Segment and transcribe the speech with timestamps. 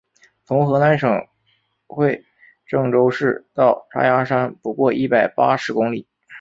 [0.45, 1.27] 从河南省
[1.85, 2.25] 会
[2.65, 6.07] 郑州市到嵖岈山不过一百八十公里。